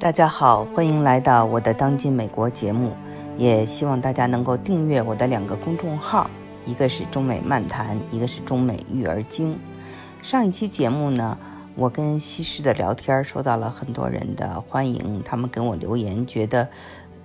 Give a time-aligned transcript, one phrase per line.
[0.00, 2.92] 大家好，欢迎来到我的当今美国节目，
[3.36, 6.30] 也希望大家能够订阅我的两个公众号，
[6.64, 9.58] 一个是中美漫谈，一个是中美育儿经。
[10.22, 11.36] 上一期节目呢，
[11.74, 16.68] 我跟西施的聊天受到了很多人的欢迎，他们给我留言，觉得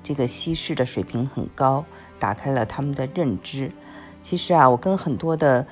[0.02, 1.86] 这个西施的水平很高，
[2.18, 3.71] 打开了他们的认知。
[4.24, 5.68] 其实啊，我跟很多的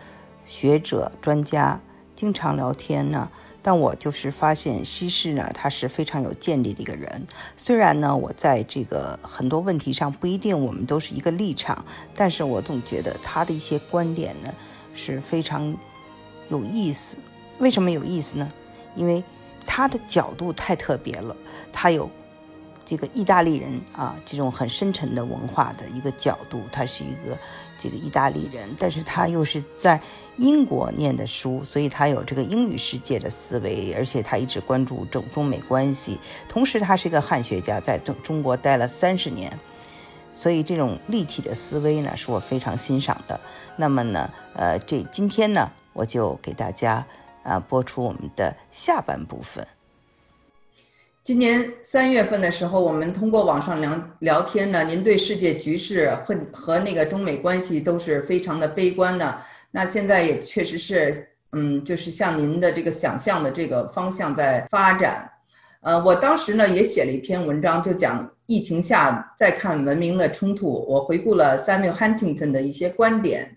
[0.46, 1.80] 学者专家
[2.16, 3.28] 经常聊天呢。
[3.62, 7.26] 但我就是发现西施呢，他是非常有见地的一个人。
[7.56, 11.86] 虽然呢，我在这个很多问题上不一定我们都是一个立场，
[12.16, 14.54] 但是我总觉得他的一些观点呢
[14.94, 15.76] 是非常
[16.50, 17.18] 有意思。
[17.60, 18.52] 为什么有意思呢？
[18.96, 19.24] 因为
[19.66, 21.36] 他的角度太特别了，
[21.72, 22.10] 他有。
[22.84, 27.38] 这个意大利人啊，这种很深沉的文化的一个角度，他是一个
[27.82, 30.00] 这个意大利人，但是他又是在
[30.38, 39.52] 英国念的书，所以他有这个英语世界的思维，而且他一直关注中中美关系，同时他是一个汉学家，在中中国待了三十年，
[40.32, 43.40] 所以这种立体的思维呢，是我非常欣赏的。
[43.76, 47.04] 那么呢，呃，这今天呢，我就给大家
[47.44, 49.68] 啊播出我们的下半部分。
[51.24, 59.38] 今年三月份的时候，我们通过网上聊聊天呢，您对世界局势和和那个中美关系都是非常的悲观的。
[59.70, 65.30] 那现在也确实是，嗯，就是像您的这个想象的这个方向在发展。
[65.82, 70.84] 呃，我当时呢也写了一篇文章，就讲疫情下再看文明的冲突。
[70.90, 73.56] 我回顾了 Samuel Huntington 的一些观点。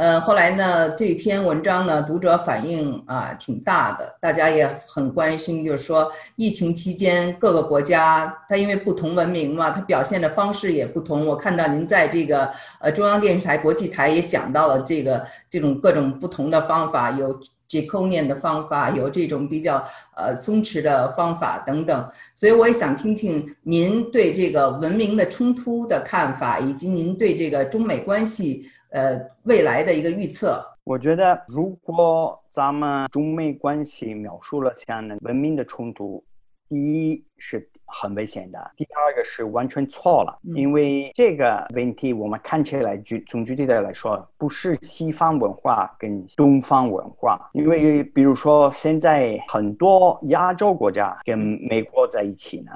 [0.00, 11.26] 呃，后来呢，这篇文章呢，读者反应啊挺大的，大家也很关心，就是说疫情期间各个国家，它因为不同文明嘛，它表现的方式也不同。
[11.26, 22.10] 我看到您在这个呃中央电视台国际台也讲到了这个这种各种不同的方法，有 j a c o n i a n 的方法，有这种比较呃松弛的方法等等。
[22.32, 28.66] 所以我也想听听您对这个文明的冲突的看法，以及您对这个中美关系。
[28.90, 36.24] 呃，未来的一个预测，我觉得如果咱们中美关系描述了像文明的冲突，
[36.68, 52.72] 第一是很危险的，第二个是完全错了，因为这个问题我们看起来具从具体的来说，不是西方文化跟东方文化，因为比如说现在很多亚洲国家跟美国在一起呢，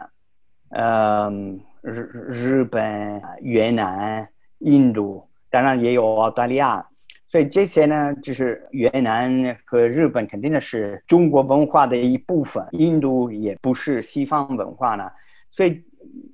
[0.71, 4.29] 嗯，日日本、越南、
[4.61, 5.29] 印度。
[5.55, 6.85] 当然也有澳大利亚，
[7.29, 12.67] 所以这些呢，就是越南和日本肯定的是中国文化的一部分。
[12.73, 15.09] 印度也不是西方文化呢，
[15.53, 15.81] 所以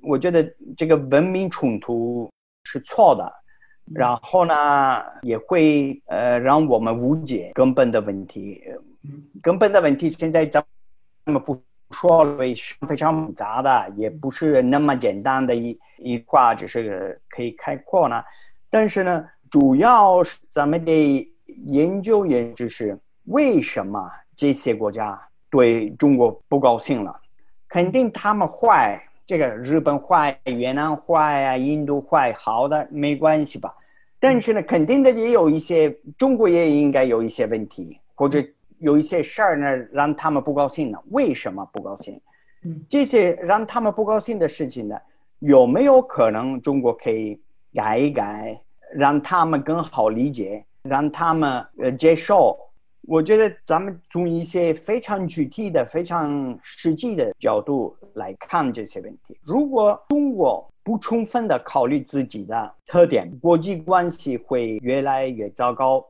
[0.01, 0.43] 我觉得
[0.75, 2.27] 这个文明冲突
[2.63, 3.31] 是错的。
[3.93, 4.53] 然后呢，
[5.21, 8.63] 也会呃让我们误解根本的问题。
[9.39, 10.63] 根本的问题现在咱
[11.25, 11.61] 们不
[11.91, 12.39] 说了，
[12.87, 18.23] 非常复杂的，也不是那么简单的一一话，只是可以开阔呢。
[18.73, 21.29] 但是呢，主要是咱们得
[21.65, 27.13] 研究研究是为什么这些国家对中国不高兴了？
[27.67, 33.75] 肯定他们坏，这个日本坏、越南坏啊、印度坏，好的没关系吧？
[34.21, 38.41] 但是呢，肯定的也有一些中国也应该有一些问题，或者
[38.77, 41.03] 有一些事儿呢让他们不高兴了？
[41.09, 42.17] 为什么不高兴？
[42.63, 44.97] 嗯，这些让他们不高兴的事情呢，
[45.39, 47.37] 有没有可能中国可以？
[47.73, 48.59] 改一改，
[48.93, 52.57] 让他们更好理解，让他们呃接受。
[53.07, 59.37] 我觉得咱们从一些非常具体的、非常实际的角度来看这些问题。
[59.41, 66.05] 如果中国不充分的考虑自己的特点，国际关系会越来越糟糕。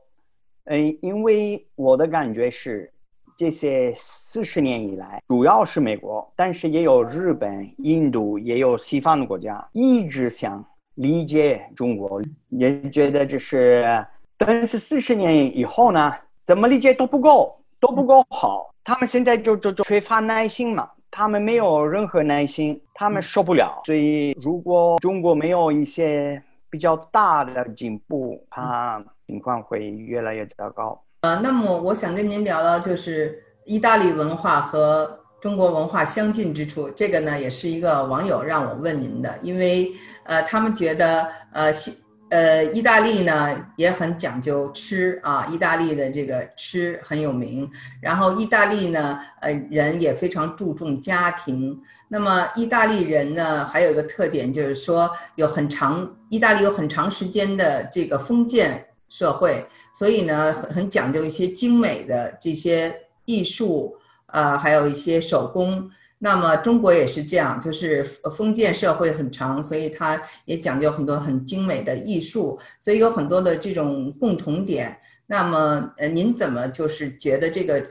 [0.64, 2.92] 嗯，因为我的感觉是，
[3.34, 10.64] 这些四十年以来，主要是美国，但是也有日本、印度，也有西方的国家，一直想。
[10.96, 14.04] 理解中国，也觉得这是，
[14.36, 16.12] 但是四十年以后呢，
[16.44, 18.70] 怎么理解都不够，都不够好。
[18.84, 23.80] 他们现在就就就缺乏耐心嘛，他们没有任何耐心，他们受不了。
[23.86, 31.02] 所以，如果中国没有一些比较大的进步，怕情况会越来越糟糕。
[31.22, 36.90] 呃，那么我想跟您聊聊，就是意大利文化和中国文化相近之处。
[36.90, 39.88] 这个呢，也是一个网友让我问您的，因为。
[40.24, 41.96] 呃，他们觉得，呃，西，
[42.30, 47.70] 呃，意大利呢也很讲究吃啊，意大利的这个吃很有名。
[48.00, 51.78] 然后，意大利呢，呃，人也非常注重家庭。
[52.08, 62.94] 那么，意大利人呢，还有一个特点就是说，有很长，意大利有很长时间的这个封建社会，所以呢，很很讲究一些精美的这些
[63.24, 63.94] 艺术，
[64.26, 65.90] 呃，还有一些手工。
[66.24, 74.96] 那么中国也是这样，就是封建社会很长，所以它也讲究很多很精美的艺术，所以有很多的这种共同点。
[75.26, 77.84] 那么，呃，您怎么就是觉得这个，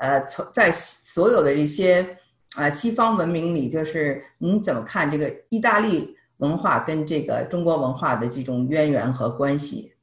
[0.00, 2.18] 呃，从在所有的一些
[2.56, 9.94] 啊西方文明里，就是您怎么看这个意大利文化跟这个中国文化的这种渊源和关系？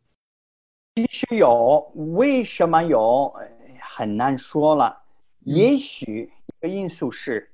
[0.96, 3.32] 其实有，为什么有，
[3.80, 5.04] 很难说了。
[5.42, 7.52] 也许一个因素是。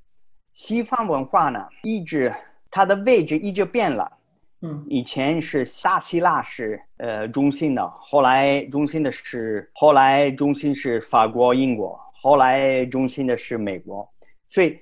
[0.61, 2.31] 西方文化呢，一直
[2.69, 4.11] 它的位置一直变了。
[4.61, 14.07] 嗯，以前是大希腊是呃中心的，后来中心的是后来中心是法国、英国，后来中心的是美国。
[14.47, 14.77] 所以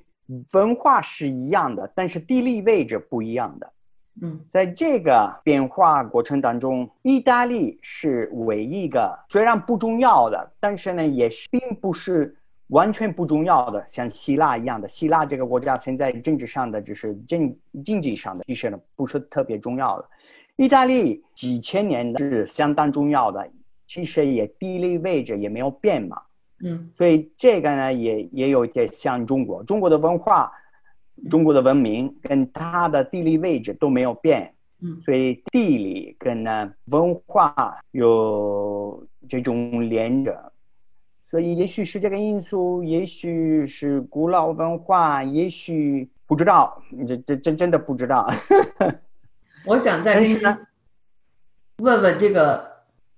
[0.52, 3.74] 文化是一样的，但是地理位置不一样的。
[4.22, 12.36] 嗯，在这个变化过程当中，意大利是唯一一个虽然不重要的，但是呢，也是并不是。
[12.70, 20.08] 完全不重要的，像希腊一样的，希腊这个国家现在政治上的就是经经济上的，其实呢不是特别重要的。
[20.56, 23.50] 意大利几千年的是相当重要的，
[23.88, 26.22] 其实也地理位置也没有变嘛。
[26.64, 30.52] 嗯，所以这个呢也也有点像中国，中国的文化、
[31.30, 34.54] 中国的文明跟它的地理位置都没有变。
[34.82, 40.52] 嗯，所以地理跟呢文化有这种连着。
[41.30, 48.28] 所以，也许是这个因素，也许是古老文化，也许不知道，这这真真的不知道。
[49.64, 50.20] 我想再
[51.78, 52.68] 问问这个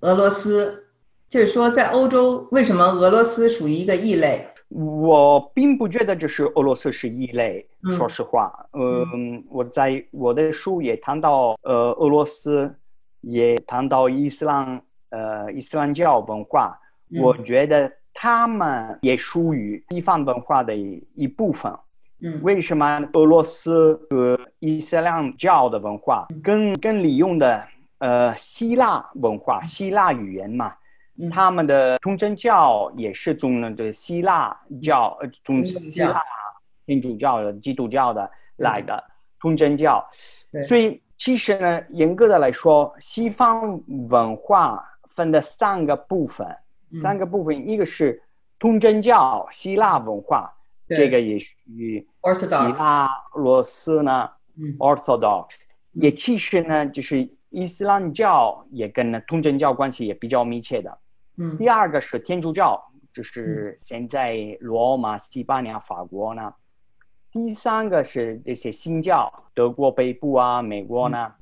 [0.01, 0.87] 俄罗斯，
[1.29, 4.45] 就是说在欧洲，为什么俄罗斯属于一个异类？
[4.67, 7.65] 我并不觉得这是俄罗斯是异类，
[7.95, 8.51] 说实话。
[8.73, 12.75] 嗯，我在我的书也谈到，呃，俄罗斯
[13.21, 14.81] 也谈到伊斯兰，
[15.11, 16.77] 呃，伊斯兰教文化，
[17.21, 17.89] 我觉得。
[18.13, 21.71] 他们也属于西方文化的一一部分。
[22.23, 27.67] 嗯，为什么俄罗斯和伊斯兰教的文化更更利用的
[27.97, 30.73] 呃希腊文化、希腊语言嘛？
[31.31, 36.21] 他们的东正教也是从那个希腊教呃中希腊
[36.85, 39.03] 天主教的基督教的来的
[39.39, 40.07] 东正教。
[40.67, 46.47] 所以其实呢，严格的来说，西方文化分的三个部分。
[46.95, 48.21] 三个部分，一个是
[48.59, 50.51] 通真教希腊文化，
[50.87, 52.05] 这个也属于
[52.35, 54.29] 希腊罗斯呢
[54.77, 55.55] ，Orthodox，
[55.93, 60.97] 也其实呢就是伊斯兰教也跟呢东正教关系也比较密切的。
[61.37, 62.79] 嗯，第二个是天主教，
[63.13, 66.53] 就是现在罗马、西班牙、法国呢。
[67.31, 71.33] 第三个是这些新教，德国北部啊，美国呢，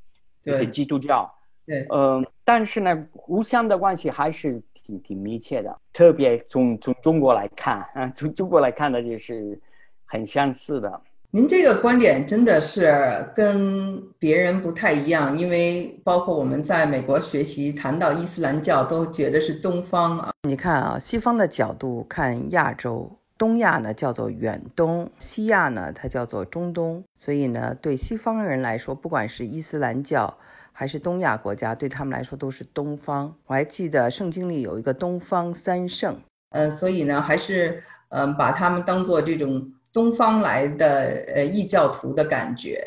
[0.43, 1.29] 这些基督教。
[1.65, 4.61] 对，嗯，但是呢，互相的关系还是。
[4.89, 9.59] 挺挺密切的，特别从从中国来看，啊，从中国来看的就是
[10.05, 10.99] 很相似的。
[11.29, 12.91] 您这个观点真的是
[13.35, 20.31] 跟别人不太一样，因为包括我们在美国学习，谈到伊斯兰教都觉得是东方啊。
[20.47, 30.35] 你看啊，西方的角度看亚洲，东亚呢叫做远东，西亚呢它叫做中东，所以呢对西方人来说，不管是伊斯兰教。
[30.79, 33.35] 还是东亚国家对他们来说都是东方。
[33.47, 36.17] 我还记得圣经里有一个东方三圣，
[36.51, 42.81] 呃，所以呢，还是嗯，把他们当做这种东方来的呃异教徒的感觉。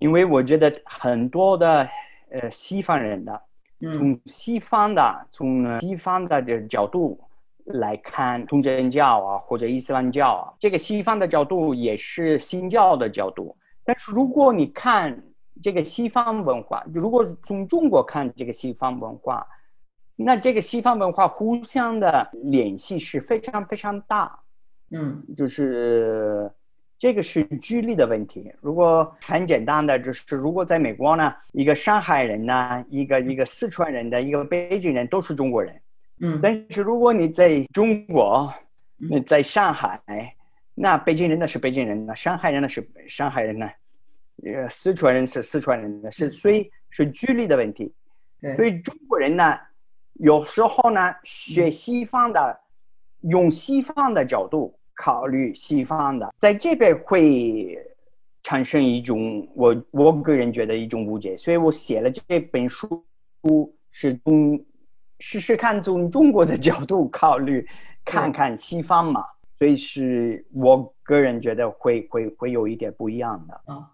[0.00, 1.88] 因为我觉得很多的
[2.32, 3.40] 呃西方人的，
[3.96, 7.20] 从西方的从西方的这角度
[7.66, 13.56] 来看东正教啊或者伊斯兰教啊，这个西方的角度也是新教的角度。
[13.84, 15.16] 但是如果你看，
[15.62, 19.46] 这个西方文化，如果从中国看这个西方文化，
[20.16, 24.38] 那这个西方文化互相的联系是非常非常大。
[24.90, 26.50] 嗯，就是
[26.98, 28.52] 这个是距离的问题。
[28.60, 35.80] 如果很简单的，就是如果在美国呢，一个上海人呢，一个一个四川人的一个北京人都是中国人。
[36.20, 38.52] 嗯，但是如果你在中国，
[38.98, 40.00] 那在上海，
[40.74, 43.68] 那北京人呢是北京人，呢上海人呢是上海人呢。
[44.44, 47.92] 呃，四川人是四川人的，是所以是距离的问题。
[48.56, 49.56] 所以中国人呢，
[50.14, 52.60] 有时候呢学西方的，
[53.20, 57.78] 用西方的角度考虑西方的，在这边会
[58.42, 61.36] 产生一种我我个人觉得一种误解。
[61.36, 63.04] 所以我写了这本书，
[63.92, 64.60] 是从
[65.20, 67.64] 试试看从中国的角度考虑，
[68.04, 69.24] 看看西方嘛。
[69.60, 73.88] 所以是我个人觉得会会会有一点不一样的啊。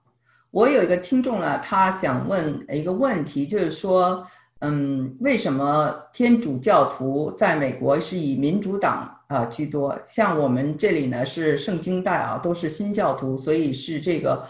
[0.50, 4.22] 我有一个听众呢，他想问一个问题，就是说，
[4.60, 9.96] 嗯，为什么天主教徒在美国是以民主党啊居多。
[10.06, 14.42] 像我们这里呢是圣经带啊，都是新教徒，所以是这个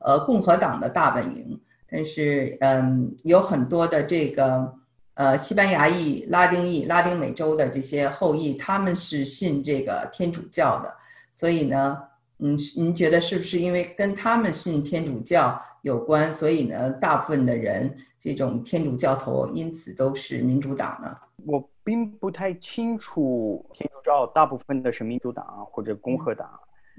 [0.00, 1.58] 呃共和党的大本营。
[1.90, 4.74] 但是嗯，有很多的这个
[5.14, 10.94] 呃西班牙裔、拉丁裔、拉丁美洲的这些后裔，他们是信这个天主教的。
[11.32, 11.96] 所以呢，
[12.38, 15.60] 嗯，您觉得是不是因为跟他们信天主教？
[15.82, 21.16] 有关，所以呢，大部分的人这种天主教徒，因此都是民主党呢。
[21.46, 26.50] 我并不太清楚天主教大部分的是民主党或者共和党。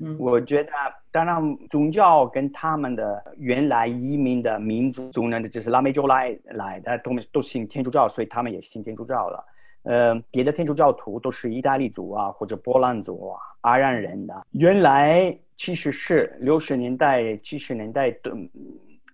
[0.02, 0.72] 嗯，我觉得
[1.12, 9.46] 当然宗教跟他们的原来移民的民族族呢，就是拉美洲来来的，都都信天主教，所以他们也信天主教了。
[9.84, 14.46] 呃，别的天主教徒都是意大利族啊，或者波兰族啊、阿让人的。
[14.52, 15.38] 原来。
[15.62, 18.32] 其实是六十年代、七十年代、都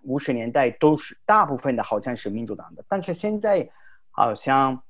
[0.04, 2.84] 五十年代都是大部分的，好像是民主党的。
[2.86, 3.68] 但是现在
[4.12, 4.80] 好像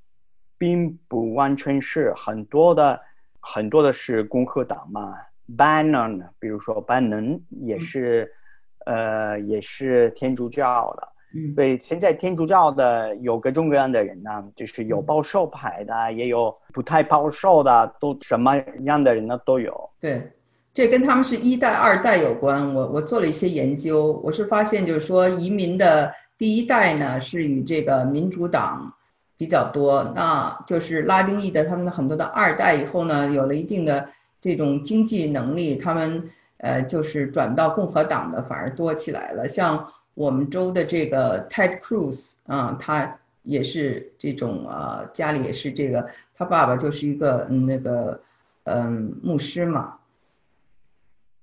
[0.59, 3.01] 并不完全是很多的，
[3.41, 5.17] 很多的是共和党嘛。
[5.57, 8.31] Bannon，比如说 Bannon 也是，
[8.85, 11.09] 呃，也是天主教的。
[11.37, 19.91] 嗯，对，现在天主教的有各种各样的人呢，就是有保守派的，也有不太保守的，都什么样的人呢都有。
[20.01, 20.33] 对。
[20.75, 22.75] 这跟他们是一代、二代有关。
[22.75, 28.93] 我我做了一些研究，我是发现，就是说移民的第一代呢是与这个民主党
[29.39, 34.07] 比较多，那就是拉丁裔的他们的很多的二代以后呢，有了一定的
[34.39, 36.29] 这种经济能力，他们
[36.59, 39.49] 呃就是转到共和党的反而多起来了。
[39.49, 39.83] 像
[40.17, 48.19] 我们州的这个 Ted Cruz 啊，他也是这种啊，家里也是这个，他爸爸就是一个嗯那个
[48.65, 49.97] 嗯牧师嘛。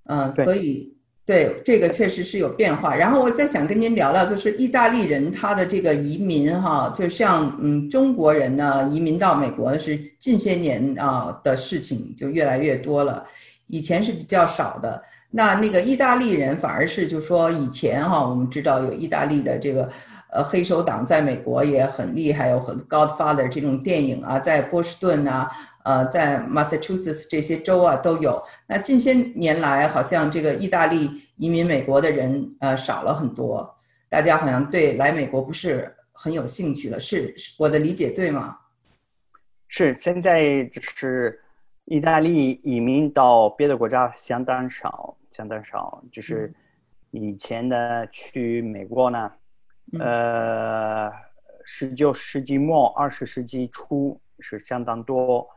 [0.06, 0.92] 嗯，所以
[1.24, 2.96] 对这个确实是有变化。
[2.96, 13.24] 然后我再想跟您聊聊，就是意大利人他的这个移民哈，就像嗯中国人呢移民到美国是近些年啊的事情就越来越多了，
[13.68, 15.03] 以前是比较少的。
[15.36, 19.90] 那那个意大利人反而是就说以前哈，我们知道有意大利的这个
[20.32, 25.50] 呃黑手党在美国也很厉害，有很 Godfather 这种电影啊，在波士顿啊。
[25.84, 28.42] 呃，在 Massachusetts 这些州啊都有。
[28.68, 33.75] 那近些年来，好像这个意大利移民美国的人呃少了很多，
[34.08, 36.98] 大家好像对来美国不是很有兴趣了。
[36.98, 38.56] 是我的理解对吗？
[39.68, 41.38] 是，现在就是
[41.84, 46.04] 意大利移民到别的国家相当少，相当少。
[46.12, 46.54] 就是
[47.12, 49.32] 以前的去美国呢，
[50.00, 51.12] 呃，
[51.66, 55.48] 十九世纪末二十世纪初是相当多。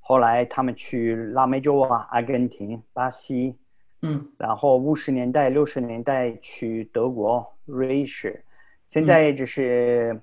[0.00, 3.56] 后来他们去拉美洲啊，阿根廷、巴西，
[4.02, 8.44] 嗯，然后五十年代、六十年代去德国、瑞士，
[8.86, 10.20] 现在就是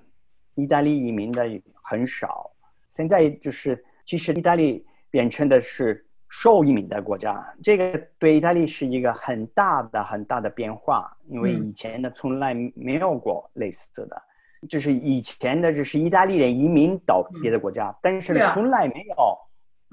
[0.54, 2.48] 意大利移民的很少。
[2.84, 14.22] 现在就是其实意大利变成的是受移民的国家，这个对意大利是一个很大的、很大的变化，因为以前呢从来没有过类似的，
[14.66, 19.38] 就是以前的就是意大利人移民到别的国家，但是从来没有。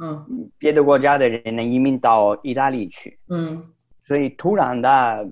[0.01, 3.62] 嗯，别的国家的人能移民到意大利去，嗯，
[4.08, 5.27] 所以突然的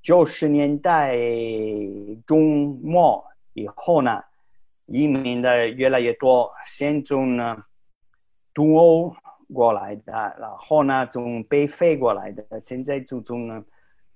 [0.00, 1.16] 九十年代
[2.24, 3.24] 中末
[3.54, 4.22] 以后呢，
[4.86, 7.60] 移民的越来越多，先从呢
[8.54, 9.12] 东欧
[9.52, 13.64] 过来的，然后呢从北非过来的，现在就从呢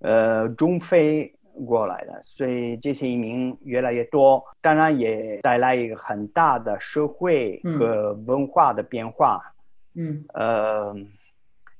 [0.00, 1.32] 呃中非
[1.66, 9.40] 过来的，所以这些移民越来越多，当然也带来一个很大的社会和文化的变化。
[9.94, 10.24] 嗯。
[10.34, 10.94] 呃，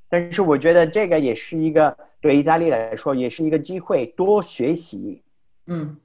[0.08, 5.22] 但是我觉得这个也是一个对意大利来说也是一个机会，多学习，
[5.66, 5.96] 嗯，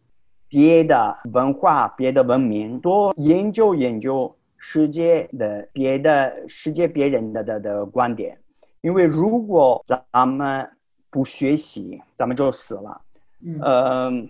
[0.50, 8.40] 别的文化、别的文明，多研究研究世界的别的世界别人的的的观点，
[8.82, 10.70] 因为如果咱们
[11.10, 13.02] 不学习，咱们就死了。
[13.44, 14.30] 嗯，呃，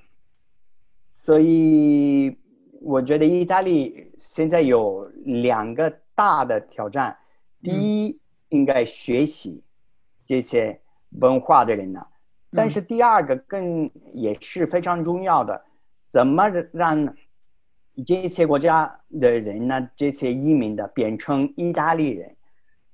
[1.10, 2.34] 所以
[2.82, 7.16] 我觉得意大利现在有两个大的挑战。
[7.62, 9.62] 第一，应该学习
[10.26, 10.80] 这些
[11.20, 12.08] 文化的人呢，
[12.54, 15.62] 但是第二个更也是非常重要的，
[16.08, 17.14] 怎么让
[18.06, 22.36] 这些国家的人呢，这些移民的变成意大利人？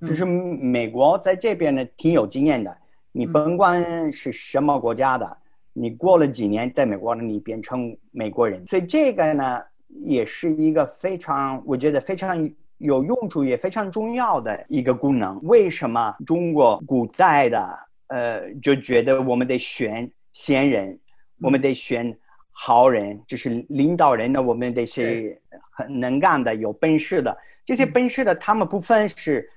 [0.02, 2.78] 就是美国在这边呢挺有经验的，
[3.12, 5.38] 你甭管是什么国家的，
[5.74, 12.50] 你过了几年在美国呢，你变成美国人，所以这个呢也是一个非常，我觉得非常。
[12.80, 15.42] 有用处也非常重要的一个功能。
[15.42, 21.00] 为什么中国古代的呃就觉得我们得选贤人，
[21.42, 22.16] 我们得选
[22.60, 24.42] 好人，就是领导人呢？
[24.42, 27.38] 我们得是很能干的、有本事的。
[27.64, 29.48] 这些本事的，他们不分是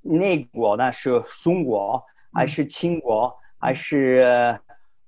[0.00, 2.02] 内国呢是宋国
[2.32, 4.58] 还是秦国还是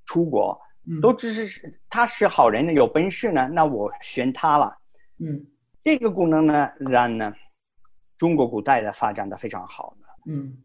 [0.06, 0.56] 楚国，
[1.02, 4.78] 都只是他是好人有本事呢，那我选他了。
[5.18, 5.44] 嗯，
[5.82, 7.34] 这个功能呢，让呢
[8.16, 10.32] 中国古代的发展的非常好的。
[10.32, 10.56] 嗯，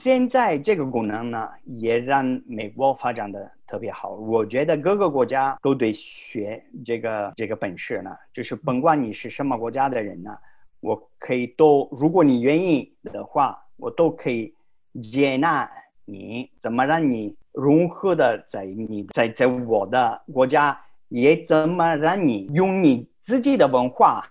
[0.00, 4.10] 现在这个功能呢，也让美国发展的特别好。
[4.10, 10.36] 我觉得各个国家都得学这个这个本事呢，就是甭管你是什么国家的人呢，
[10.80, 14.52] 我可以都，如果你愿意的话，我都可以
[15.00, 15.70] 接纳
[16.04, 23.08] 你，怎么让你融合的在你在在我的国家，也怎么让你用你。
[23.20, 24.22] 自己的文化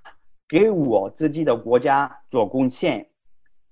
[0.47, 3.07] 给我自己的国家做贡献，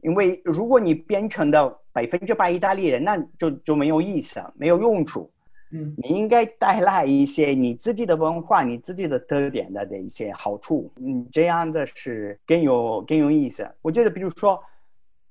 [0.02, 5.32] 因为如果你变成的百分之百意大利人，那就就没有意思了，没有用处。
[5.74, 13.70] 嗯，你应该带来一些你自己的文化、你自己的特点的的一些好处，嗯，这样子是更有更有意思。
[13.82, 14.62] 我觉得，比如说，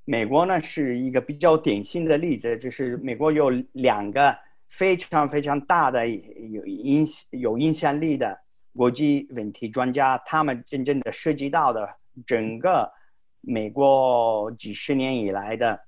[0.05, 4.35] 美国呢是一个比较典型的例子，就是美国有两个
[4.69, 8.39] 非常非常大的有影有影响力的。
[8.77, 11.89] 国际问题专家，他们真正的涉及到的
[12.25, 12.89] 整个
[13.41, 15.81] 美国几十年以来的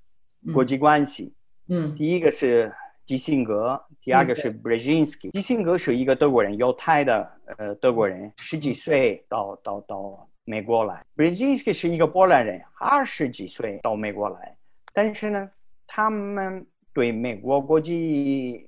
[0.53, 1.33] 国际关系。
[1.67, 2.73] 嗯，第一个是
[3.05, 5.31] 基辛格，第二个是 Brzezinski。
[5.31, 11.05] 基辛格是一个德国人，犹太的呃德国人，十几岁到到到美国来。
[11.15, 14.57] Brzezinski 是一个波兰人，二十几岁到美国来，
[14.93, 15.49] 但是呢，
[15.87, 18.67] 他们对美国国际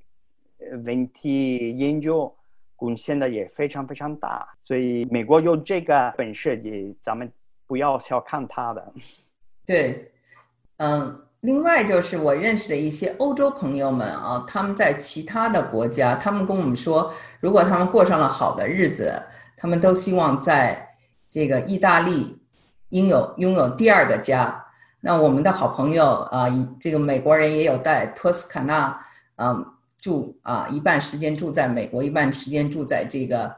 [0.85, 2.33] 问题研究。
[2.77, 7.31] 贡献的也非常非常大，所以美国有这个本事，也咱们
[7.67, 8.93] 不要小看他的。
[9.65, 10.11] 对，
[10.77, 19.13] 嗯，另外就是我认识的一些欧洲朋友们啊，他们在其他的国家，他们跟我们说，如果他们过上了好的日子，
[19.57, 20.89] 他们都希望在
[21.29, 22.39] 这个意大利
[22.89, 24.65] 拥有拥有第二个家。
[25.01, 26.47] 那我们的好朋友啊，
[26.79, 28.99] 这个美国人也有在托斯卡纳，
[29.35, 29.65] 嗯。
[29.97, 33.51] 住啊，一半时间住在美国，一半时间住在这个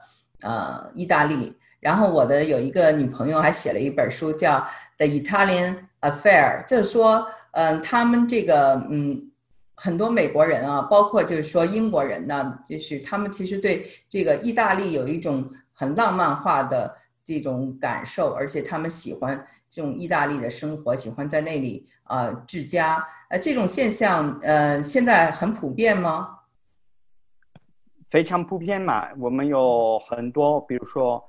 [0.43, 1.53] 呃意大利。
[1.79, 4.53] 然后我的有一个女朋友还写了一本书，叫
[4.97, 9.31] 《The Italian Affair》，就是说，嗯，他们这个嗯
[9.75, 23.05] 很多美国人啊，包括就是说英国人呢，就是他们其实对这个意大利有一种很浪漫化的这种感受，而且他们喜欢这种意大利的生活，喜欢在那里啊治家。
[23.29, 26.29] 呃，这种现象呃现在很普遍吗？
[28.09, 31.21] 非常普遍嘛，我们有很多，比如说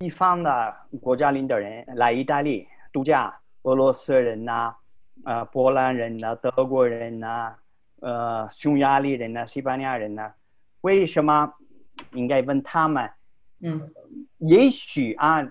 [0.00, 4.74] 西方的国家领导人来意大利度假，俄罗斯人呐，
[5.26, 7.54] 呃，波兰人呐，德国人呐，
[8.00, 10.32] 呃，匈牙利人呐，西班牙人呐，
[10.80, 11.52] 为什么
[12.14, 13.10] 应该问他们？
[13.60, 13.92] 嗯，
[14.38, 15.42] 也许啊，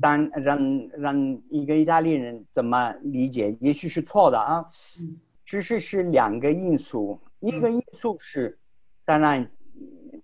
[0.00, 3.56] 当让让一个意大利人怎么理解？
[3.60, 4.64] 也许是错的啊。
[5.00, 8.56] 嗯，其实是两个因素，一个因素是，
[9.04, 9.50] 当然。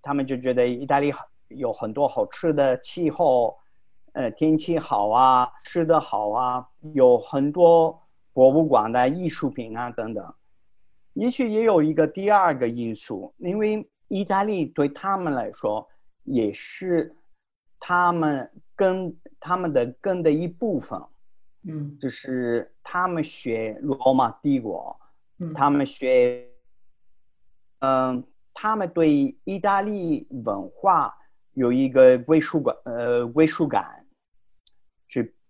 [0.05, 1.13] 他们就觉得意大利
[1.49, 3.57] 有很多好吃的，气候，
[4.13, 10.35] 呃，天气好啊，吃的好啊，有很多博物馆的艺术品啊等等。
[11.15, 15.87] 也许也有一个第二个因素，因为意大利对他们来说
[16.25, 17.15] 也是
[17.79, 21.01] 他们根他们的根的一部分。
[21.65, 24.99] 嗯，就是他们学罗马帝国，
[25.55, 26.49] 他们学，
[27.81, 28.25] 嗯。
[28.55, 31.13] 他们对意大利文化
[31.55, 34.02] 有一个归属感，呃，归属感，是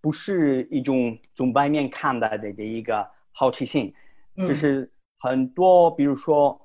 [0.03, 3.95] 不是一种从外面看到的的一个好奇心？
[4.37, 6.61] 就是很多，比如说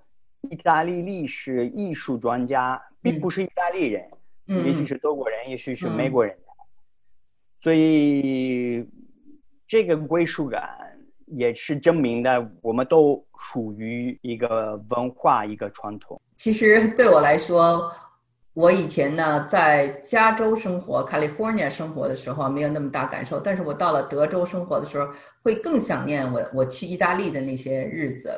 [0.50, 4.04] 意大利历史艺术专家，并不是意大利人，
[4.66, 6.38] 也许是德国人，也许是美国人，
[7.62, 8.86] 所以
[9.66, 10.84] 这个归属感。
[11.30, 16.18] 也是证明的，我们都属于一个文化，一个传统。
[16.38, 17.92] 其实对我来说，
[18.58, 25.08] 我以前呢在加州生活，California 生活的时候没有那么大感受，但是我到了德州生活的时候，
[25.44, 28.36] 会更想念我我去意大利的那些日子。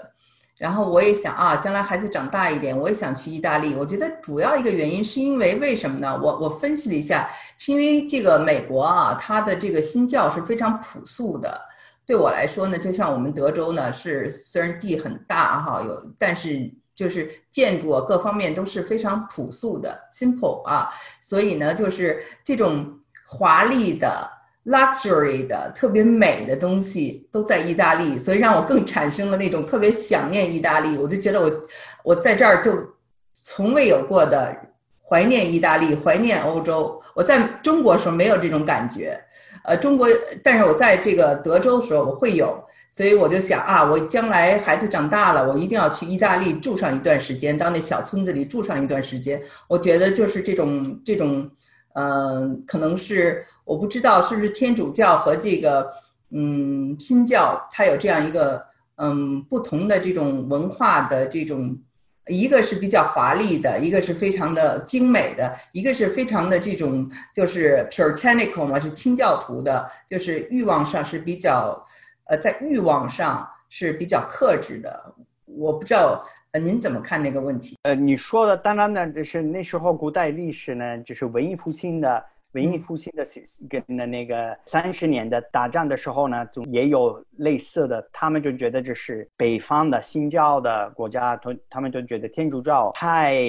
[0.57, 3.73] 然后我也想啊，将来孩子长大一点，我也想去意大利。
[3.75, 6.19] 我觉得主要一个原因是因为为什么呢？
[6.21, 11.61] 我我分析了一下，是因为这个美国啊，它的这个新教是非常朴素的。
[12.05, 20.89] 对我来说呢，就像我们德州呢，是虽然地很大哈，有，但是就是建筑啊各方面都是非常朴素的，simple 啊，
[21.21, 24.29] 所以呢，就是这种华丽的、
[24.65, 30.97] luxury 的、特别美的东西都在意大利，所以让我更产生了那种特别想念意大利。
[30.97, 31.49] 我就觉得我
[32.03, 32.73] 我在这儿就
[33.31, 34.53] 从未有过的
[35.01, 37.01] 怀念意大利、怀念欧洲。
[37.15, 39.17] 我在中国时候没有这种感觉。
[39.63, 40.05] 呃，中国，
[40.43, 49.39] 但是我在这个德州的时候，我会有所以我就想啊，我将来孩子长大了，我一定要去意大利住上一段时间，到那小村子里住上一段时间。
[49.67, 51.47] 我觉得就是这种这种，
[51.93, 55.87] 嗯，可能是我不知道是不是天主教和这个
[56.31, 58.63] 嗯新教，它有这样一个
[58.95, 61.77] 嗯不同的这种文化的这种，
[62.27, 71.85] 一个是比较华丽的，一个是非常的精美的，一个是非常的这种就是 puritanical 嘛，是清教徒的，就是欲望上是比较。
[72.29, 75.15] 呃，在欲望上是比较克制的，
[75.45, 77.75] 我不知道呃您怎么看这个问题？
[77.81, 83.23] 呃，你说的当然呢，就是那时候古代历史呢，就是文艺复兴的文艺复兴的
[83.67, 93.41] 跟那那个三十年的打仗的时候呢，总也有类似的，他们就觉得这是北方的新教的国家，他他们就觉得天主教太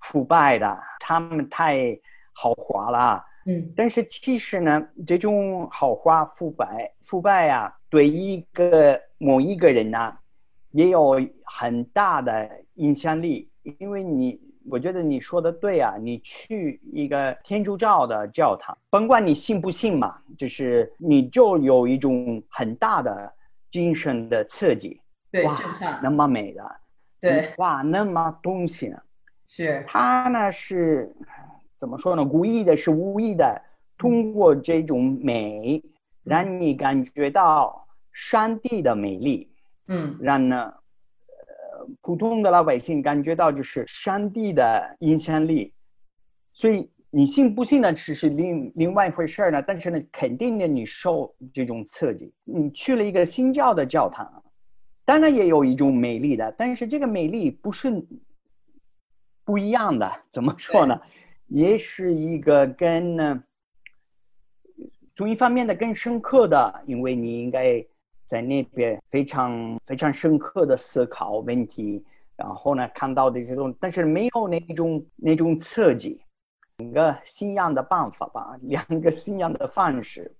[0.00, 1.94] 腐败的，他们太
[2.32, 3.22] 豪华了。
[3.46, 7.72] 嗯，但是其实呢，这种豪华腐败腐败啊。
[7.90, 10.16] 对一个某一个人呢，
[10.70, 23.30] 也有很大的影响力，因为你，我觉得你说的对啊，你去一个天主教的教堂，甭管你信不信嘛，就是你就有一种很大的
[23.68, 24.98] 精神的刺激，
[25.30, 25.54] 对，哇，
[26.02, 26.76] 那么美的，
[27.20, 28.98] 对，哇，那么东西呢，
[29.46, 31.14] 是，他呢是
[31.82, 32.24] 怎么说呢？
[32.24, 33.60] 故意的，是无意的，
[33.98, 35.82] 通过这种美，
[36.22, 37.80] 让你感觉到。
[38.14, 39.50] 山地的美丽，
[39.88, 45.72] 嗯，让呢，呃，普通的老百姓感觉到就是山地的影响力，
[46.52, 49.62] 所以你信不信呢，只是另另外一回事儿呢。
[49.62, 52.30] 但是呢，肯定的你受这种刺激。
[52.44, 54.44] 你去了一个新教的教堂，
[55.06, 57.90] 当然也有一种美丽的，但是这个美丽不是
[59.42, 60.06] 不一样的。
[60.30, 61.00] 怎么说呢？
[61.52, 63.44] 也是一个跟呢，
[65.14, 67.84] 从一方面的更深刻的，因为你应该。
[68.24, 72.02] 在那边非常非常深刻的思考问题，
[72.34, 76.18] 然后呢，看到的这些东，但是没有那种那种刺激，
[76.78, 80.34] 两个信仰的办法吧， 两个信仰的方式。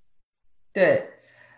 [0.72, 1.06] 对，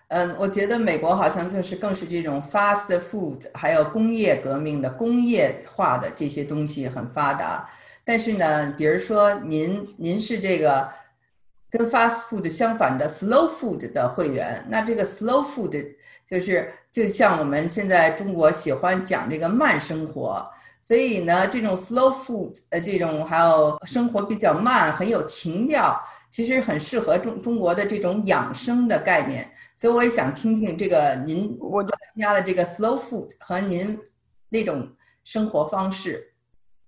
[0.08, 7.70] 嗯，我觉得美国好像就是更是这种 fast food，还有工业革命的工业化的这些东西很发达。
[8.04, 10.88] 但是呢，比如说您您是这个
[11.70, 15.94] 跟 fast food 相反的 slow food 的会员，那这个 slow food。
[16.26, 29.52] 就是就像我们现在中国喜欢讲这个慢生活，所以呢，这种 slow food，呃，这种还有生活比较慢，很有情调，其实很适合中中国的这种养生的概念。
[29.74, 33.98] 所以我也想听听这个您我参加的这个 slow food 和您
[34.48, 34.90] 那种
[35.24, 36.33] 生活方式。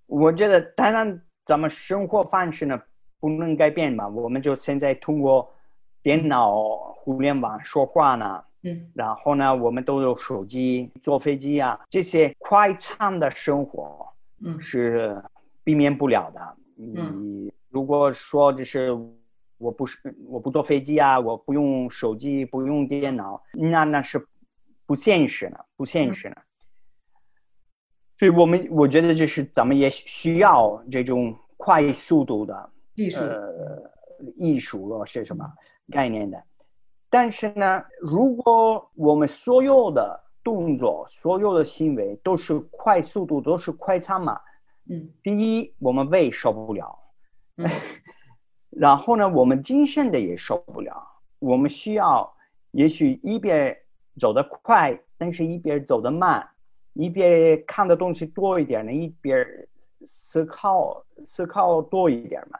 [0.06, 2.80] 我觉得当然咱们生活方式呢
[3.18, 5.52] 不能改变嘛，我们就现在通过
[6.02, 8.42] 电脑、互联网说话呢。
[8.62, 14.08] 嗯，然后呢，我们都有手机，坐飞机啊，这些快餐的生活，
[14.44, 15.22] 嗯，是
[15.62, 16.56] 避免不了的。
[16.78, 18.90] 嗯，如果说就是
[19.58, 24.26] 我不是我不坐飞机啊，我不用手机，不用电脑，那那是
[24.84, 26.36] 不现实的，不现实的。
[28.18, 33.90] 所以我们我觉得就是咱们也需要这种快速度的艺术，呃，
[34.36, 35.44] 艺术了是什么
[35.90, 36.42] 概念的？
[37.10, 44.40] 但是呢，如果我们所有的动作、所有的行为都是快速度、都是快餐嘛，
[44.90, 46.98] 嗯，第一，我们胃受不了，
[47.56, 47.68] 嗯，
[48.70, 50.94] 然后呢，我们精神的也受不了。
[51.38, 52.32] 我们需要，
[52.70, 53.76] 也许一边
[54.18, 56.46] 走得快，但是一边走得慢，
[56.96, 59.46] 一边看的东西多一点呢，一边
[60.04, 62.58] 思考思考多一点嘛，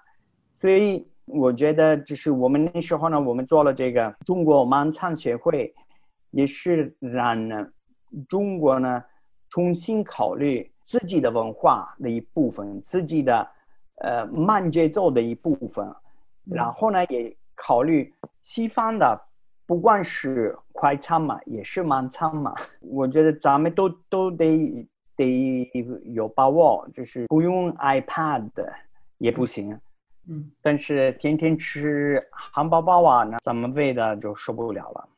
[0.55, 1.07] 所以。
[1.29, 5.75] 我觉得就是我们那时候呢，我们做了这个中国盲唱协会，
[6.31, 7.67] 也是让呢
[8.29, 9.03] 中国呢
[9.51, 13.45] 重新考虑自己的文化的一部分，自己的
[14.03, 15.93] 呃慢节奏的一部分，
[16.45, 19.21] 然后呢也考虑西方的，
[19.67, 22.55] 不管是快餐嘛，也是慢餐嘛。
[22.81, 25.71] 我觉得咱们都都得得
[26.05, 28.49] 有把握，就是不用 iPad
[29.19, 29.79] 也不行。
[30.29, 35.09] 嗯，但是天天吃汉堡包啊，那咱们胃的就受不了了。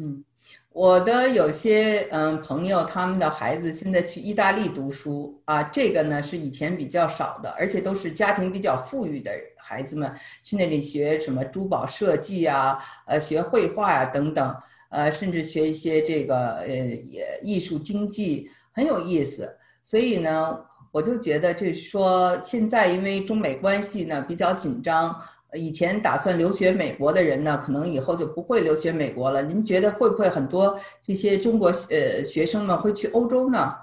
[0.00, 0.22] 嗯，
[0.70, 10.08] 我的有些嗯朋友，他们的孩子现在去意大利读书啊，这个呢是以前比较少的，而且都是家庭比较富裕的孩子们
[10.40, 14.56] 去那里学什么珠宝设计啊，呃，学绘画呀等等，
[14.90, 19.58] 呃，甚至学一些这个呃也艺术经济，很有意思。
[19.82, 20.64] 所以呢。
[20.90, 25.14] 我就觉得，就是说，现在因为中美关系呢比较紧张，
[25.54, 29.42] 以前打算留学美国的人呢，可能以后就不会留学美国了。
[29.42, 33.74] 您觉得会不会很多这些中国呃学生们会去欧洲呢？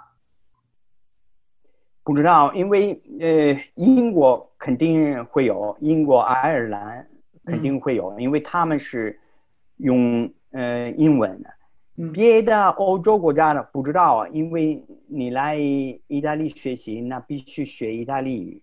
[2.04, 7.08] 不知道，因为呃，英国肯定会有，英国、爱尔兰
[7.44, 9.20] 肯定会有，因为他们是
[9.78, 11.50] 用呃英文的。
[12.14, 18.62] 别的欧洲国家的不知道，因为你来意大利学习，那必须学意大利语。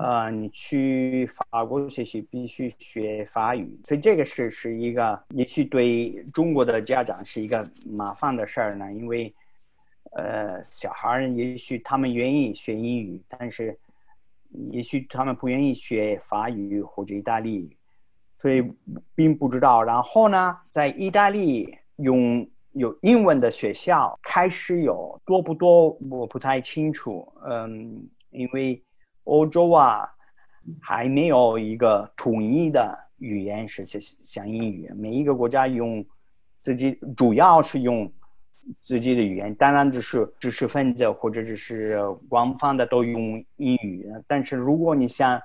[0.00, 8.92] 呃，你去法国学习必须学法语，所以这个是是一个，也许对中国的家长是一个麻烦的事儿呢。
[8.92, 9.32] 因为，
[10.16, 13.78] 呃，小孩儿也许他们愿意学英语，但是，
[14.72, 17.76] 也许他们不愿意学法语或者意大利语，
[18.34, 18.60] 所以
[19.14, 19.80] 并不知道。
[19.80, 27.32] 然后呢，在意大利用有英文的学校开始有多不多，我不太清楚。
[27.48, 28.82] 嗯，因为。
[29.28, 30.08] 欧洲啊，
[30.80, 36.04] 还没有一个统一的语言是像像英语，每一个国家用
[36.62, 38.10] 自己，主要是用
[38.80, 39.54] 自己的语言。
[39.54, 44.10] 当然，就是知识分子或者只是官方的都用英语。
[44.26, 45.40] 但是，如果你想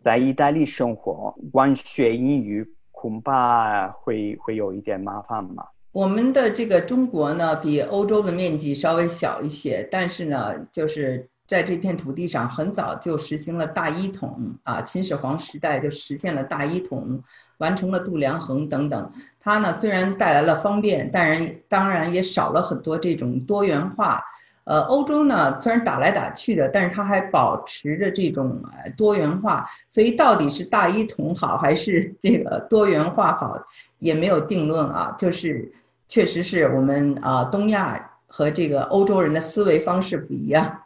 [0.00, 5.66] 在意大利生活，光学英语恐怕会会有一点麻烦嘛。
[5.92, 11.28] 我们的这个中国呢，比欧洲的面积稍微小一些，但是呢，就是。
[11.46, 17.22] 在这片土地上，很早就实行了大一统啊，秦始皇时代就实现了大一统，
[17.58, 19.10] 完成了度量衡等等。
[19.38, 24.20] 它呢虽然带来了方便，但然当然也少了很多这种多元化。
[24.64, 28.60] 呃，欧洲呢虽然打来打去的，但是它还保持着这种
[28.96, 29.64] 多元化。
[29.88, 33.56] 所以到底是大一统好还是这个多元化好，
[34.00, 35.14] 也没有定论啊。
[35.16, 35.72] 就是
[36.08, 40.82] 确实是我们啊东亚和这个欧洲人的思维方式不一样。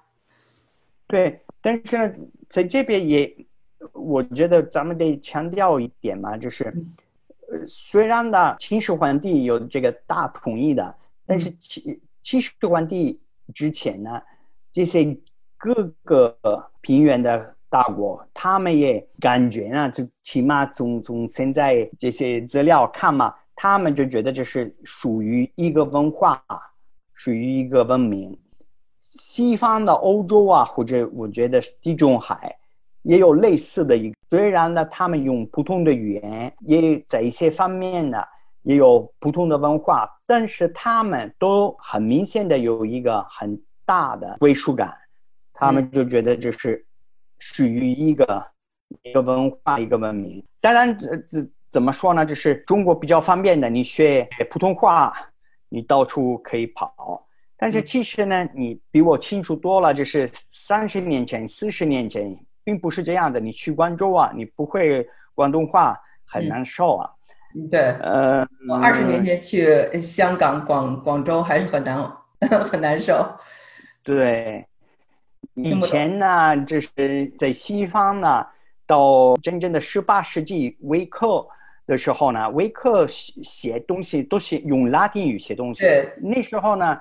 [1.11, 2.15] 对，但是呢，
[2.49, 3.47] 在这边也，
[3.93, 6.73] 我觉得咱们得强调一点嘛，就是，
[7.51, 10.95] 呃，虽然呢，秦始皇帝有这个大统一的，
[11.27, 13.21] 但是秦秦始皇帝
[13.53, 14.23] 之前呢，
[14.73, 15.19] 这些
[15.59, 16.39] 各个
[16.81, 26.43] 平原的大国，他们也感觉呢，就起码从从现在这些资料看嘛，他们就觉得这是属于一个文化，
[27.13, 28.39] 属于一个文明。
[29.01, 32.55] 西方的欧洲啊，或者我觉得地中海
[33.03, 38.23] 也有类似的一个，虽然呢，他们用不同的语言，也在一些方面呢
[38.63, 44.95] 也有不同的文化，但是他们都很明显的有一个很大的归属感，
[45.55, 46.85] 他们就觉得这是
[47.39, 48.47] 属于一个
[49.03, 50.45] 一个文化一个文明。
[50.61, 52.27] 当然，这这怎么说呢？
[52.27, 55.11] 这是中国比较方便的，你学普通话，
[55.71, 57.27] 你到处可以跑。
[57.63, 59.93] 但是其实呢，你比我清楚多了。
[59.93, 63.39] 就是三十年前、四十年前，并不是这样的。
[63.39, 65.95] 你去广州啊，你不会广东话，
[66.25, 67.11] 很难受啊。
[67.71, 72.11] 对，呃，我二十年前去香港、广广州还是很难
[72.65, 73.31] 很难受。
[74.03, 74.67] 对，
[75.53, 78.47] 以前呢，就是在西方呢，
[78.87, 81.47] 到真正的十八世纪维克
[81.87, 85.83] 的时候呢，维克写写东西都是用拉丁语写东西。
[85.83, 86.99] 对，那时候呢。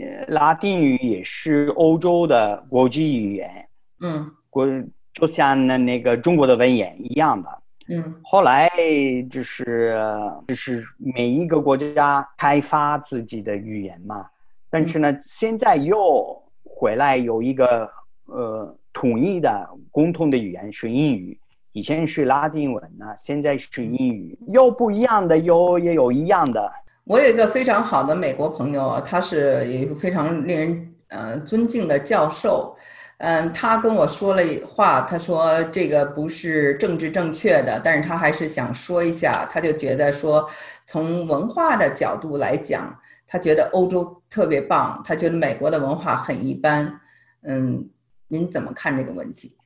[0.00, 3.68] 呃，拉丁语也是欧洲的国际语言，
[4.00, 4.66] 嗯，国
[5.12, 8.14] 就像那那个中国的文言一样的，嗯。
[8.22, 8.70] 后来
[9.30, 9.98] 就是
[10.46, 14.26] 就是每一个国家开发自己的语言嘛，
[14.70, 17.90] 但是呢，现在又回来有一个
[18.26, 21.38] 呃统一的共同的语言是英语，
[21.72, 26.70] 以前是拉丁文呢，现在是英语，又不一样的，有也有一样的。
[27.08, 32.76] 我有一个非常好的美国朋友，他是一个非常令人呃尊敬的教授，
[33.16, 40.46] 嗯，他跟我说了话，他说这个不是政治正确的，但是他还是想说一下，他就觉得说
[40.86, 42.94] 从文化的角度来讲，
[43.26, 47.00] 他觉得欧洲特别棒，他觉得美国的文化很一般，
[47.40, 47.88] 嗯，
[48.28, 49.56] 您怎么看这个问题？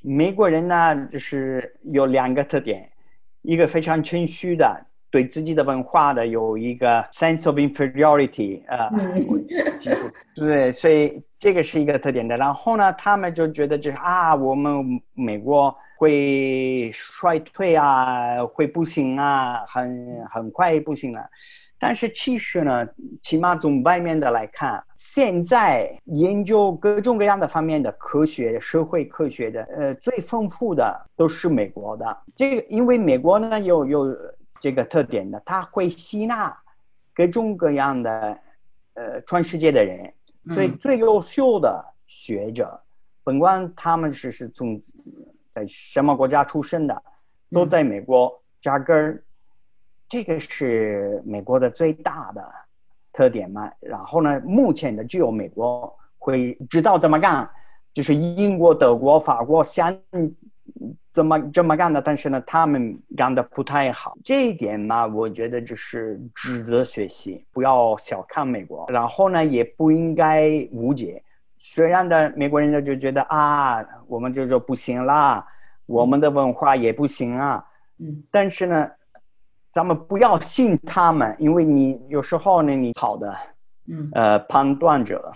[0.00, 2.90] 美国人呢，就是有两个特点，
[3.42, 4.86] 一个非常谦虚的。
[5.16, 8.90] 对自己的文化的有一个 sense of inferiority，呃，
[10.34, 12.36] 对，所以这个是一个特点的。
[12.36, 21.26] 然后呢，他们就觉得就是啊，我们美国会衰退啊，会不行啊，很很快不行了。
[21.78, 22.86] 但是其实呢，
[23.22, 32.18] 起码从外面的来看，现在研究各种各样的方面的科学、社会科学的，呃，最丰富的都是美国的。
[32.34, 34.16] 这个因为美国呢有有。
[34.60, 36.56] 这个特点呢，他会吸纳
[37.14, 38.38] 各种各样的
[38.94, 40.12] 呃全世界的人，
[40.50, 42.80] 所以最优秀的学者，
[43.24, 44.80] 甭管他们是是从
[45.50, 47.02] 在什么国家出生的，
[47.50, 49.22] 都在美国扎根儿。
[50.08, 52.54] 这个是美国的最大的
[53.12, 53.68] 特点嘛。
[53.80, 57.50] 然后呢，目前的只有美国会知道怎么干，
[57.92, 59.92] 就是英国、德国、法国想
[61.08, 64.16] 怎么这么干的，但是呢，他们干的不太好。
[64.22, 68.86] 这一点嘛，我觉得就是值得学习，不要小看美国。
[68.88, 71.22] 然后呢，也不应该误解。
[71.58, 75.44] 虽然的美国人就就觉得啊，我们就说不行啦，
[75.86, 77.64] 我们的文化也不行啊。
[77.98, 78.90] 嗯，但是呢，
[79.72, 83.34] 咱们不要信他们，因为你有时候呢，你好的，
[83.88, 85.32] 嗯，呃，判断者，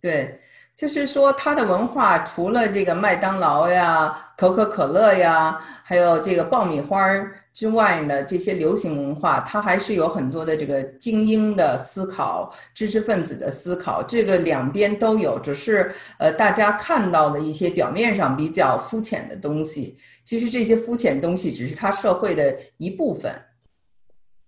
[0.00, 0.38] 对，
[0.84, 7.34] 就是说它的文化除了这个麦当劳呀、可口可乐呀，还有这个爆米花儿。
[7.54, 15.38] 之外呢，这些流行文化，它还是有很多的这个精英的思考、知识分子的思考，这个两边都有。
[15.38, 23.32] 只是呃，大家看到的一些表面上比较肤浅的东西，其实这些肤浅东西只是它社会的一部分，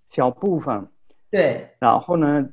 [0.05, 0.87] 小部分。
[1.31, 1.66] 对。
[1.79, 2.44] 然后呢，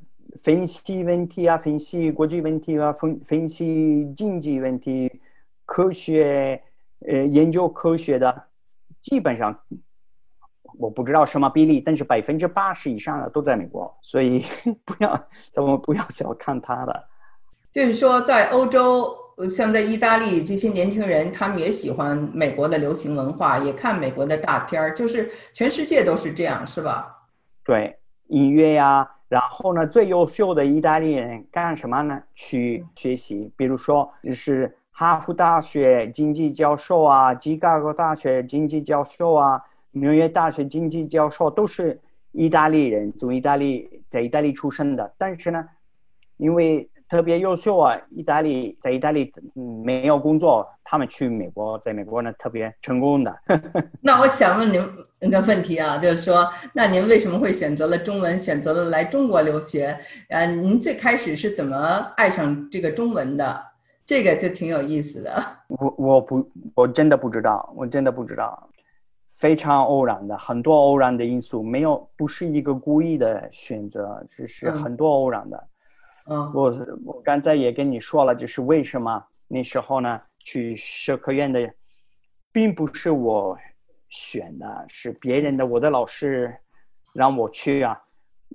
[0.42, 5.20] 分析问题啊，分析国际问题啊，分分析经济问题，
[5.64, 6.62] 科学
[7.06, 8.44] 呃研究科学的，
[9.00, 9.58] 基本上。
[10.76, 14.44] 我不知道什么比例，但是百分之八十以上的都在美国，所以
[14.84, 15.14] 不要
[15.52, 17.04] 咱们不要小看他的。
[17.70, 19.16] 就是说，在欧洲，
[19.48, 27.28] 像在意大利，这些年轻人他们也喜欢美国的流行文化，也看美国的大片儿，就是全世界都是这样，是吧？
[27.64, 32.22] 对，音乐呀，然后呢，最优秀的意大利人干什么呢？
[32.34, 39.60] 去学习，比如说就是哈佛大学经济教授啊，芝加哥大学经济教授啊。
[39.96, 42.00] 纽约大学经济教授都是
[42.32, 45.14] 意大利人，从意大利在意大利出生的。
[45.16, 45.68] 但是呢，
[46.36, 49.32] 因为特别优秀啊，意大利在意大利
[49.84, 53.34] 没有工作，他们去美国，在美国呢特别成功的。
[54.00, 54.80] 那我想问您
[55.20, 59.96] 一个问题啊，就是说，那您为什么会选择了中文，选择了来中国留学？
[60.28, 61.76] 呃，您最开始是怎么
[62.16, 63.62] 爱上这个中文的？
[64.06, 65.42] 这个就挺有意思的。
[65.68, 68.68] 我我不我真的不知道，我真的不知道。
[69.26, 75.56] 非常偶然的，很多偶然的因素，没有不是一个故意的选择，只是很多偶然的。
[75.56, 75.68] 嗯，
[76.26, 76.72] 我
[77.04, 80.20] 我刚才也跟你说了，就是为什么那时候呢？
[80.38, 81.72] 去社科院的，
[82.52, 83.58] 并不是我
[84.08, 85.66] 选的，是别人的。
[85.66, 86.54] 我的老师
[87.12, 87.98] 让我去啊。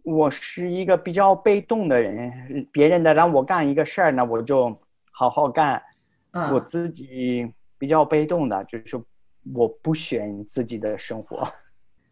[0.03, 4.79] 我是一个比较被动的人，别人的让我干一个事儿呢，我就
[5.11, 5.81] 好好干。
[6.51, 9.01] 我自己比较被动的，就是。
[9.55, 11.47] 我不选自己的生活。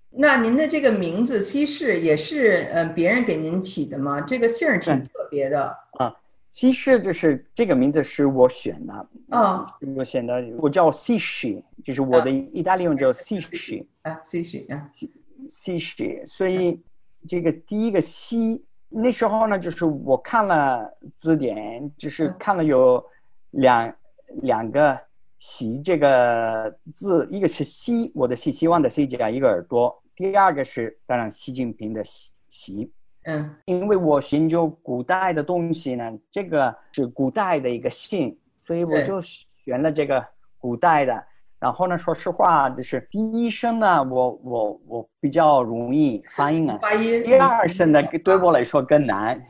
[0.10, 4.22] 那您的这个名字西式也是呃别人给您起的吗？
[4.22, 6.16] 这个姓儿挺特别的啊。
[6.50, 9.66] 西式就是这个名字是我选的啊，
[9.96, 10.44] 我选的。
[10.58, 15.12] 我叫西式，就是我的意大利文叫西式啊，西式啊，西
[15.48, 16.24] 西式。
[16.26, 16.82] 所以
[17.28, 23.04] 这个第一个西那时候呢，就是我看了字典，就是看了有
[23.52, 23.94] 两
[24.42, 25.00] 两个。
[25.40, 29.96] 习这个字，一个是希，我的希，希望的希加一个耳朵。
[30.16, 32.92] 第二个是当然习近平的习，习。
[33.24, 40.26] 嗯，因为我研究古代的东西呢，这个是古代的一个姓，所以我就选了这个
[40.58, 41.24] 古代的。
[41.60, 46.78] 然后呢，说实话，就是第一声呢，我我我比较容易发音啊。
[46.82, 47.24] 发音。
[47.24, 49.44] 第二声呢，对我来说更难。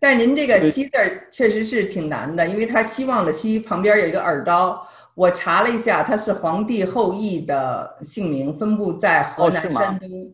[0.00, 4.86] 但您这个“西”字儿确实是挺难的，因为他希望的“希”旁边有一个耳刀。
[5.14, 10.32] 我查了一下，他是皇帝后裔的姓名，分布在河南、山东、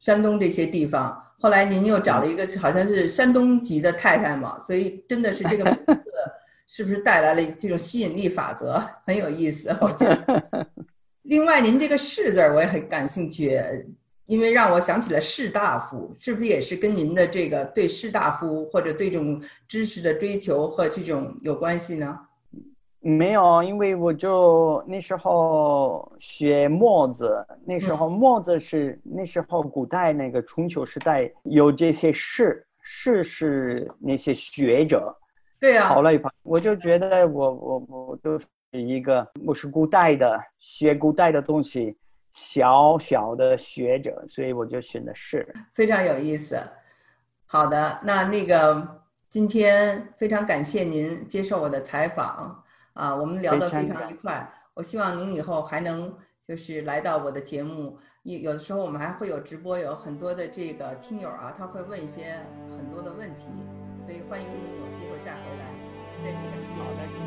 [0.00, 1.22] 山东这些地方。
[1.38, 6.02] 后来您又找了一个好像是山东籍的太太嘛，所以真的是这个名字
[6.66, 8.84] 是不是带来了这种吸引力法则？
[9.06, 10.66] 很有意思，我觉得。
[11.22, 13.60] 另外，您这个“士”字儿我也很感兴趣。
[14.26, 22.18] 因为让我想起了士大夫，是不是也是跟您的这个对士大夫或者对这种知识的追求和这种有关系呢？
[23.00, 35.16] 没有，因为我就那时候学墨子，那时候墨子是那时候古代那个春秋时代有这些士，士是那些学者。
[35.60, 35.84] 对呀。
[35.84, 41.96] 好了一我就觉得我我我就是一个我是古代的学古代的东西。
[42.36, 46.60] 小小的学者，所以我就选的是非常有意思。
[47.46, 52.62] 好的，那那个今天非常感谢您接受我的采访
[52.92, 54.52] 啊，我们聊得非常愉快。
[54.74, 56.14] 我希望您以后还能
[56.46, 62.34] 就是来到我的节目，有有的时候我们还会有直播，有很多的这个听友啊，他会问一些
[62.70, 63.44] 很多的问题，
[63.98, 65.72] 所以欢迎您有机会再回来。
[66.22, 67.25] 再见。